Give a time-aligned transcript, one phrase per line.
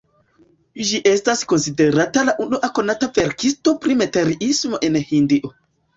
[0.91, 5.55] Ĝi estas konsiderata la unua konata verkisto pri materiismo en Hindio.